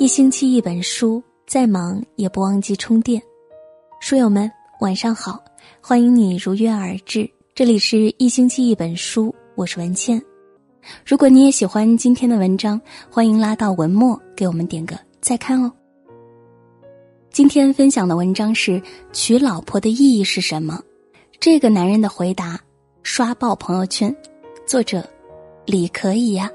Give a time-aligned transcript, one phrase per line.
[0.00, 3.20] 一星期一本书，再忙也不忘记充电。
[4.00, 5.38] 书友们，晚上好，
[5.78, 7.30] 欢迎你如约而至。
[7.54, 10.18] 这里是一星期一本书，我是文倩。
[11.04, 15.70] 如果你也喜欢今天的文章，欢迎拉到文末给我们点个再看哦。
[17.30, 18.80] 今天分享的文章是
[19.12, 20.82] 《娶老婆的意义是什么》，
[21.38, 22.58] 这个男人的回答
[23.02, 24.16] 刷爆朋友圈。
[24.66, 25.06] 作者
[25.66, 26.50] 李可以呀。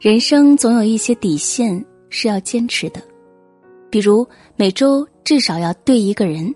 [0.00, 3.02] 人生总有一些底线是要坚持的，
[3.90, 6.54] 比如每周至少要对一个人，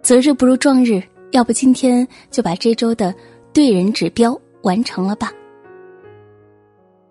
[0.00, 3.12] 择日不如撞日，要不今天就把这周的
[3.52, 5.32] 对人指标完成了吧。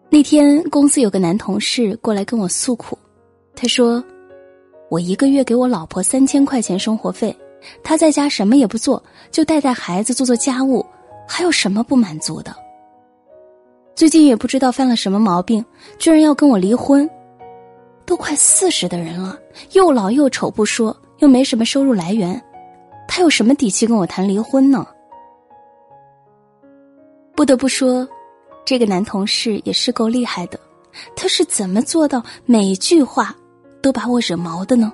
[0.09, 2.97] 那天公司有个男同事过来跟我诉苦，
[3.53, 4.01] 他说
[4.89, 7.35] ：“我一个月给我老婆三千块钱生活费，
[7.83, 10.85] 她在家什么也不做，就带带孩子、做做家务，
[11.27, 12.55] 还有什么不满足的？”
[13.95, 15.63] 最近也不知道犯了什么毛病，
[15.99, 17.09] 居然要跟我离婚。
[18.03, 19.39] 都快四十的人了，
[19.71, 22.41] 又老又丑不说，又没什么收入来源，
[23.07, 24.85] 他有什么底气跟我谈离婚呢？
[27.35, 28.05] 不得不说，
[28.65, 30.59] 这个男同事也是够厉害的，
[31.15, 33.33] 他是怎么做到每句话
[33.81, 34.91] 都把我惹毛的呢？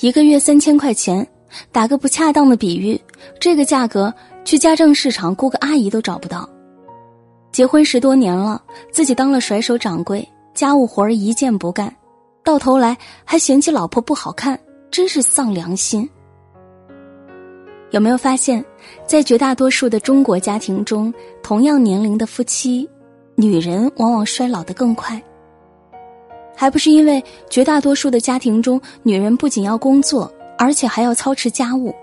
[0.00, 1.24] 一个月三千块钱，
[1.70, 3.00] 打个不恰当的比喻，
[3.38, 4.12] 这个价格
[4.44, 6.48] 去家政市场雇个阿姨都找不到。
[7.50, 11.92] 结婚十多年了，自己当了甩手掌柜，家务活儿一件不干，
[12.44, 14.58] 到头来还嫌弃老婆不好看，
[14.90, 16.08] 真是丧良心。
[17.90, 18.64] 有没有发现，
[19.06, 22.88] 在绝大多数的中国家庭中，同样年龄的夫妻，
[23.34, 25.20] 女人往往衰老的更快。
[26.54, 31.94] 还不是因为绝大多数的家庭中，女人不仅要工作，而且还要操持家务。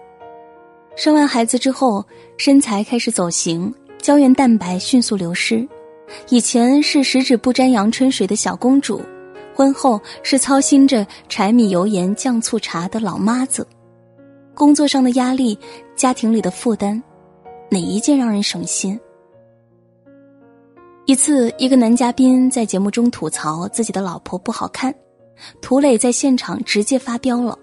[0.95, 2.03] 生完孩子之后，
[2.37, 3.73] 身材开始走形。
[4.05, 5.67] 胶原蛋白迅速流失，
[6.29, 9.01] 以前是十指不沾阳春水的小公主，
[9.55, 13.67] 婚后是操心着柴米油盐酱醋茶的老妈子。
[14.53, 15.57] 工作上的压力，
[15.95, 17.01] 家庭里的负担，
[17.71, 18.99] 哪一件让人省心？
[21.07, 24.93] 一次，一个男嘉宾在节目中吐槽自己的老婆不好看，
[25.63, 27.57] 涂磊在现场直接发飙了。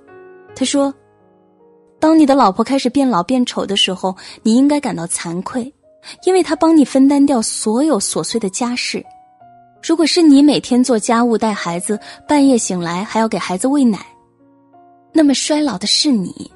[0.57, 0.93] 他说
[2.01, 5.73] ：“当你的老婆开始变老变丑的时候，你应该感到惭愧。”
[6.25, 9.05] 因为他帮你分担掉所有琐碎的家事，
[9.83, 13.99] 如果是你每天做家务带孩子，半夜醒来还要给孩子喂奶，
[15.13, 16.51] 那么衰老的是你，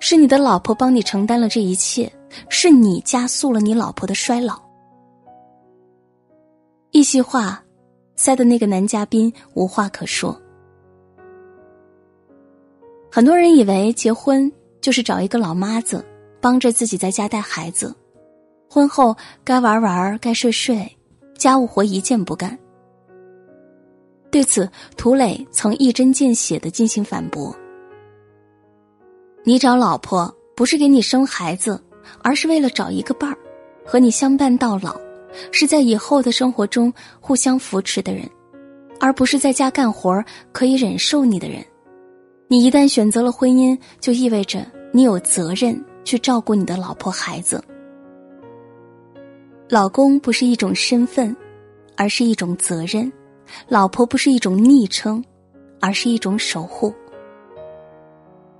[0.00, 2.10] 是你的老婆帮你承担了这一切，
[2.48, 4.60] 是你加速了你老婆的衰老。
[6.90, 7.62] 一席话，
[8.16, 10.38] 塞的那个男嘉宾无话可说。
[13.10, 14.50] 很多人以为结婚
[14.80, 16.04] 就是找一个老妈子。
[16.40, 17.94] 帮着自己在家带孩子，
[18.68, 20.96] 婚后该玩玩该睡睡，
[21.36, 22.56] 家务活一件不干。
[24.30, 27.54] 对此，涂磊曾一针见血的进行反驳
[29.42, 31.82] ：“你找老婆不是给你生孩子，
[32.22, 33.38] 而是为了找一个伴儿，
[33.86, 35.00] 和你相伴到老，
[35.50, 38.28] 是在以后的生活中互相扶持的人，
[39.00, 40.22] 而不是在家干活
[40.52, 41.64] 可以忍受你的人。
[42.48, 47.62] 你一旦选择了婚姻，就意味着你有责任。”去照顾你的老婆孩子。
[49.68, 51.36] 老公不是一种身份，
[51.98, 53.12] 而是一种责任；
[53.68, 55.22] 老婆不是一种昵称，
[55.82, 56.94] 而是一种守护。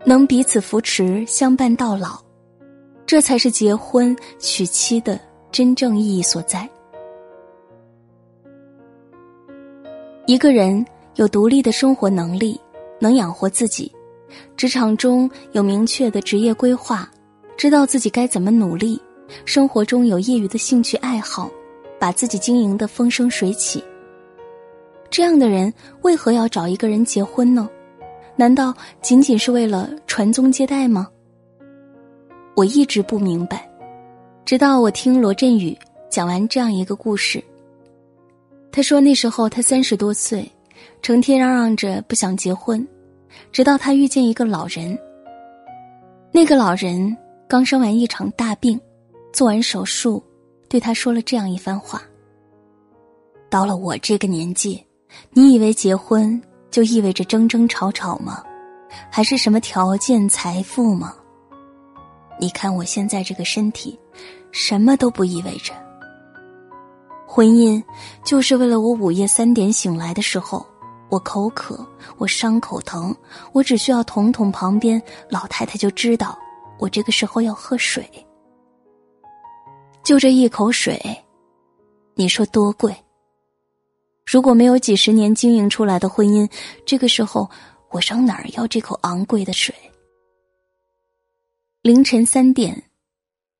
[0.04, 2.20] 能彼此扶持、相伴到老，
[3.06, 5.18] 这才是结婚娶妻的
[5.50, 6.68] 真正意义所在。
[10.26, 12.60] 一个人有独立的生活能力，
[13.00, 13.90] 能养活自己，
[14.54, 17.10] 职场中有明确的职业规划。
[17.58, 19.02] 知道自己该怎么努力，
[19.44, 21.50] 生活中有业余的兴趣爱好，
[21.98, 23.82] 把自己经营的风生水起。
[25.10, 27.68] 这样的人为何要找一个人结婚呢？
[28.36, 31.08] 难道仅仅是为了传宗接代吗？
[32.54, 33.68] 我一直不明白，
[34.44, 35.76] 直到我听罗振宇
[36.08, 37.42] 讲完这样一个故事。
[38.70, 40.48] 他说那时候他三十多岁，
[41.02, 42.86] 成天嚷嚷着不想结婚，
[43.50, 44.96] 直到他遇见一个老人。
[46.30, 47.16] 那个老人。
[47.48, 48.78] 刚生完一场大病，
[49.32, 50.22] 做完手术，
[50.68, 52.02] 对他说了这样一番话
[53.48, 54.84] ：“到了我这个年纪，
[55.30, 56.38] 你以为结婚
[56.70, 58.44] 就意味着争争吵吵吗？
[59.10, 61.14] 还是什么条件、财富吗？
[62.38, 63.98] 你看我现在这个身体，
[64.52, 65.72] 什么都不意味着。
[67.26, 67.82] 婚姻
[68.26, 70.66] 就是为了我午夜三点醒来的时候，
[71.08, 71.82] 我口渴，
[72.18, 73.16] 我伤口疼，
[73.54, 76.38] 我只需要捅捅旁边老太太就知道。”
[76.78, 78.08] 我这个时候要喝水，
[80.04, 81.00] 就这一口水，
[82.14, 82.94] 你说多贵？
[84.24, 86.50] 如果没有几十年经营出来的婚姻，
[86.86, 87.50] 这个时候
[87.90, 89.74] 我上哪儿要这口昂贵的水？
[91.82, 92.84] 凌晨三点，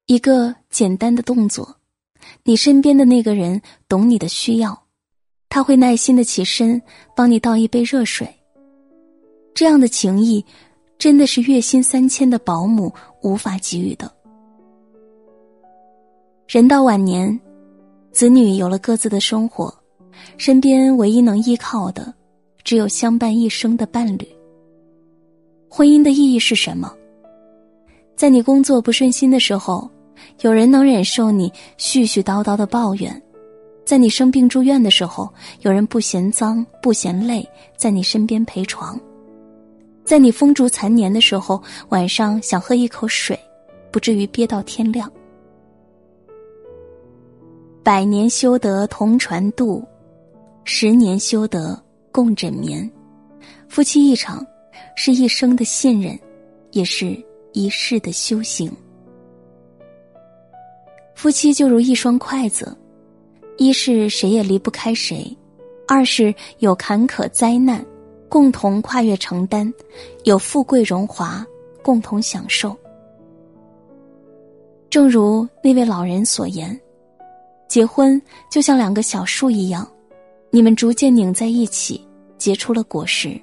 [0.07, 1.77] 一个简单的动作，
[2.45, 4.87] 你身边的那个人懂你的需要，
[5.49, 6.81] 他会耐心的起身
[7.17, 8.29] 帮你倒一杯热水。
[9.55, 10.45] 这样的情谊，
[10.99, 12.93] 真的是月薪三千的保姆
[13.23, 14.11] 无法给予的。
[16.49, 17.39] 人到晚年，
[18.11, 19.73] 子女有了各自的生活，
[20.37, 22.13] 身边唯一能依靠的，
[22.65, 24.27] 只有相伴一生的伴侣。
[25.71, 26.93] 婚姻的意义是什么？
[28.17, 29.89] 在你工作不顺心的时候，
[30.41, 31.49] 有人能忍受你
[31.79, 33.13] 絮絮叨叨的抱怨；
[33.85, 38.99] 在你生病住院的时候，有人不嫌脏不嫌累，在你身边陪床；
[40.09, 43.39] 在你风烛残年的时候，晚上想喝一口水，
[43.91, 45.13] 不至于憋到天亮。
[47.83, 49.87] 百年修得同船渡，
[50.65, 51.79] 十年修得
[52.11, 52.91] 共枕眠。
[53.69, 54.43] 夫妻一场，
[54.97, 56.19] 是一生的信任，
[56.71, 57.15] 也是。
[57.53, 58.71] 一世的修行，
[61.15, 62.77] 夫妻就如一双筷子，
[63.57, 65.37] 一是谁也离不开谁，
[65.87, 67.85] 二是有坎坷灾难，
[68.29, 69.73] 共同跨越承担，
[70.25, 71.47] 有富贵荣华，
[71.83, 72.77] 共同享受。
[74.91, 76.79] 正如那位老人所言，
[77.69, 78.21] 结婚
[78.51, 79.91] 就像两个小树一样，
[80.51, 82.07] 你们逐渐拧在一起，
[82.39, 83.41] 结出了果实。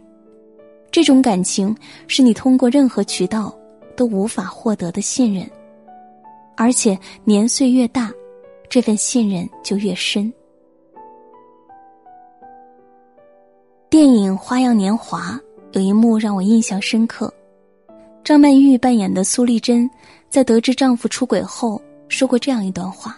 [0.92, 1.76] 这种感情
[2.08, 3.56] 是你通过任何渠道。
[3.98, 5.50] 都无法获得的信任，
[6.58, 8.12] 而且年岁越大，
[8.68, 10.30] 这份信任就越深。
[14.06, 15.31] 电影《花样年华》
[15.72, 17.34] 有一幕让我印象深刻，
[18.24, 19.90] 张曼玉扮演的苏丽珍，
[20.30, 23.18] 在得知丈夫出轨后，说过这样一段话：“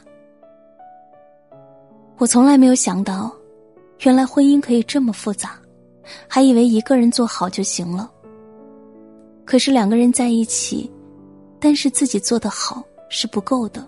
[2.18, 3.30] 我从来没有想到，
[4.04, 5.60] 原来婚姻可以这么复杂，
[6.25, 8.10] 还以为一个人做好就行了。”
[9.44, 10.89] 可是两个人在一起，
[11.60, 13.86] 但是自己做的好是不够的。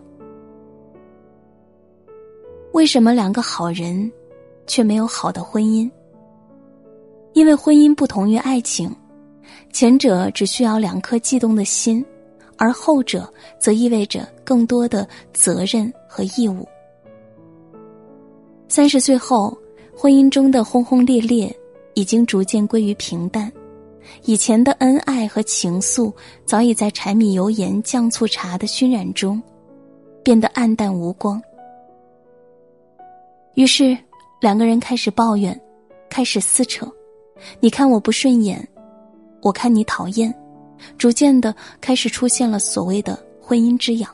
[2.74, 4.12] 为什么两个好人，
[4.68, 5.90] 却没有好的婚姻？
[7.40, 8.94] 因为婚姻不同于爱情，
[9.72, 12.06] 前者只需要两颗悸动的心，
[12.58, 16.68] 而后者则意味着更多的责任和义务。
[18.68, 19.58] 三十岁后，
[19.96, 21.50] 婚姻中的轰轰烈烈
[21.94, 23.50] 已经逐渐归于平淡。
[24.26, 26.12] 以前的恩爱和情愫，
[26.44, 29.42] 早已在柴米油盐酱醋茶的熏染中，
[30.22, 31.42] 变得暗淡无光。
[33.54, 33.98] 于是，
[34.42, 35.58] 两个人开始抱怨，
[36.10, 36.86] 开始撕扯。
[37.60, 38.68] 你看我不顺眼，
[39.42, 40.34] 我看你讨厌，
[40.98, 44.10] 逐渐的开始出现了所谓的婚姻之痒。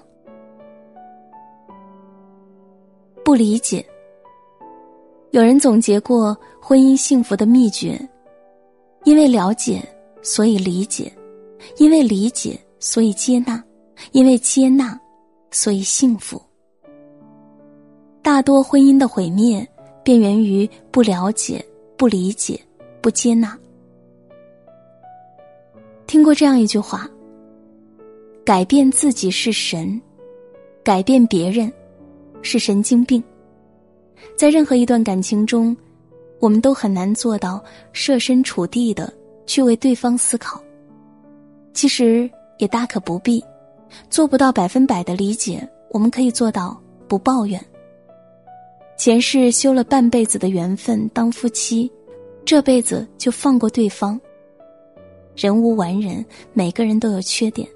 [3.24, 3.86] 不理解。
[5.32, 8.00] 有人总结过婚姻幸福的秘诀。
[9.04, 9.88] 因为了解，
[10.24, 11.12] 所以理解；
[11.78, 13.62] 因为理解，所以接纳；
[14.14, 15.00] 因为接纳，
[15.52, 16.42] 所以幸福。
[18.24, 19.64] 大多婚姻的毁灭，
[20.04, 21.64] 便源于不了解、
[21.96, 22.60] 不理解、
[23.06, 23.56] 不接纳。
[26.08, 27.08] 听过这样一句话
[28.44, 30.02] ：“改变自己是神，
[30.84, 31.72] 改变别人
[32.42, 33.24] 是神经病。”
[34.36, 35.78] 在任何一段感情中。
[36.42, 37.64] 我们都很难做到
[37.94, 39.12] 设身处地的
[39.48, 40.62] 去为对方思考，
[41.74, 43.44] 其实也大可不必，
[44.10, 47.60] 做不到百分百的理解，我们可以做到不抱怨。
[48.98, 51.90] 前世修了半辈子的缘分当夫妻，
[52.46, 54.20] 这辈子就放过对方。
[55.36, 56.24] 人无完人，
[56.54, 57.68] 每个人都有缺点，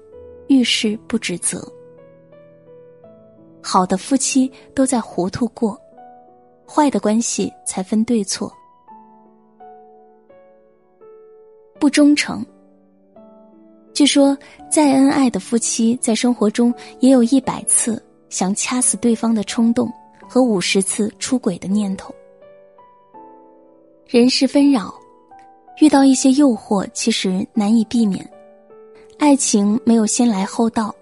[0.46, 1.60] 遇事不指责。
[3.60, 5.78] 好的夫妻都在糊涂过。
[6.64, 8.50] 坏的关系才分对错，
[11.80, 12.46] 不忠诚。
[13.92, 14.38] 据说，
[14.70, 19.92] 再恩爱的夫妻在生活中也有一百次想掐死对方的冲动
[20.28, 22.14] 和五十次出轨的念头。
[24.12, 24.92] 人世纷扰，
[25.80, 28.28] 遇到一些诱惑，其实难以避免。
[29.20, 30.92] 爱情没有先来后到，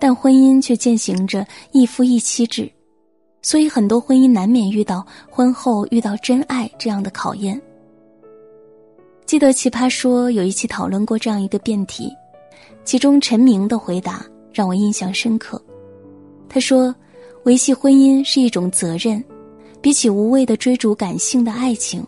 [0.00, 2.68] 但婚姻却践行着一夫一妻制。
[3.40, 7.60] 所以，很多婚姻难免遇到婚后遇到真爱这样的考验。
[9.26, 12.12] 记得《奇葩说》有一期讨论过这样一个辩题，
[12.84, 15.62] 其中陈明的回答让我印象深刻。
[16.48, 16.92] 他说
[17.46, 19.22] ：“维系婚姻是一种责任，
[19.80, 22.04] 比起无谓的追逐感性的爱情，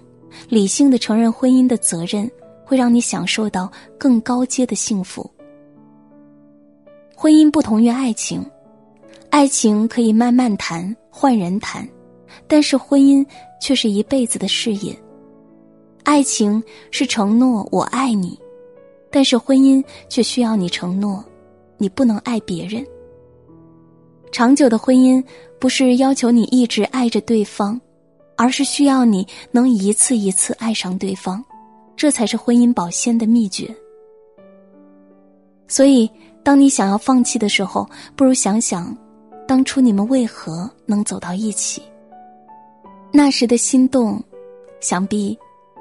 [0.49, 2.31] 理性的承认婚姻的责任，
[2.65, 5.29] 会让你享受到更高阶的幸福。
[7.15, 8.45] 婚姻不同于爱情。”
[9.31, 11.89] 爱情可以慢慢谈，换人谈，
[12.47, 13.27] 但是婚姻
[13.63, 14.95] 却是一辈子的事业。
[16.05, 18.39] 爱情是承诺我爱你，
[19.11, 21.25] 但是婚姻却需要你承诺，
[21.79, 22.85] 你不能爱别人。
[24.31, 25.25] 长久的婚姻
[25.59, 27.81] 不是要求你一直爱着对方，
[28.43, 31.41] 而是需要你能一次一次爱上对方，
[31.95, 33.73] 这才是婚姻保鲜的秘诀。
[35.69, 36.11] 所以，
[36.43, 38.99] 当你想要放弃的时候，不如想想，
[39.47, 41.81] 当初你们为何能走到一起？
[43.13, 44.21] 那时的心动，
[44.81, 45.39] 想必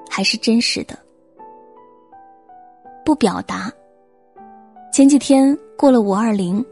[0.08, 0.96] 还是真实的。
[3.04, 3.72] 不表达。
[4.94, 6.64] 前几天过了五二零。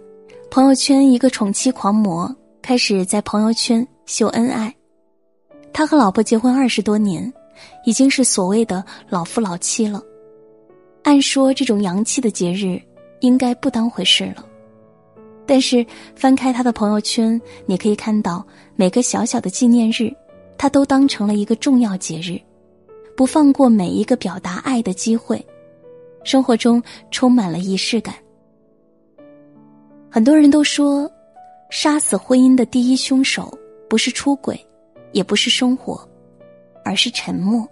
[0.52, 2.32] 朋友圈一个宠妻狂魔
[2.62, 4.72] 开始在朋友圈秀恩爱，
[5.72, 7.32] 他和老婆结婚二十多年，
[7.86, 10.04] 已经是所谓的老夫老妻了。
[11.04, 12.80] 按说这种洋气的节日
[13.22, 14.46] 应该不当回事了，
[15.46, 15.86] 但是
[16.16, 18.46] 翻开他的朋友圈，你可以看到
[18.76, 20.14] 每个小小的纪念日，
[20.58, 22.40] 他都当成了一个重要节日，
[23.16, 25.44] 不放过每一个表达爱的机会，
[26.24, 28.14] 生活中充满了仪式感。
[30.10, 31.10] 很多人都说，
[31.70, 33.58] 杀死婚姻的第一凶手
[33.90, 34.60] 不是出轨，
[35.12, 36.08] 也不是生活，
[36.84, 37.68] 而是沉默。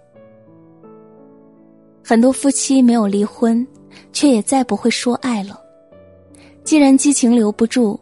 [2.04, 3.66] 很多夫妻没有离婚，
[4.12, 5.60] 却也再不会说爱了。
[6.64, 7.98] 既然激情留不住，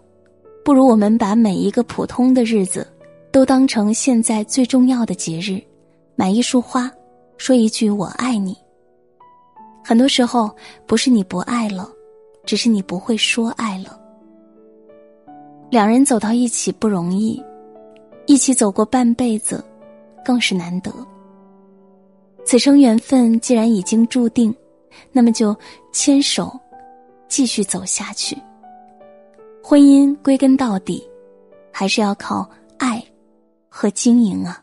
[0.64, 2.87] 不如我们把每一个普通的日子，
[3.31, 5.62] 都当成现在最重要的节日，
[6.14, 6.90] 买一束花，
[7.37, 8.57] 说一句“我爱你”。
[9.85, 10.50] 很多时候，
[10.87, 11.88] 不是你不爱了，
[12.45, 14.00] 只是你不会说爱了。
[15.71, 17.40] 两人走到一起不容易，
[18.26, 19.64] 一起走过半辈子，
[20.25, 20.92] 更是难得。
[22.45, 24.54] 此生缘分既然已经注定，
[25.12, 25.56] 那么就
[25.92, 26.59] 牵手，
[27.28, 28.37] 继续走下去。
[29.62, 31.02] 婚姻归根到底，
[31.73, 33.02] 还是要靠爱
[33.68, 34.62] 和经营啊。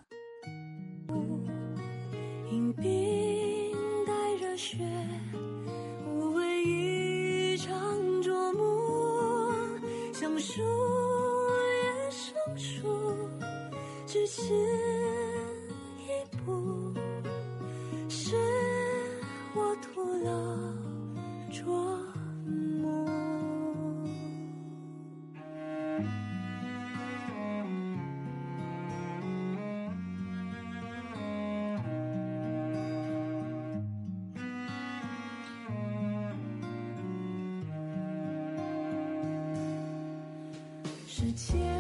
[10.46, 10.62] 只
[14.36, 14.42] 是
[16.00, 16.10] 一
[16.44, 16.92] 步，
[18.10, 18.36] 是
[19.54, 20.32] 我徒劳
[21.52, 21.62] 琢
[22.82, 23.06] 磨。
[41.06, 41.73] 时间。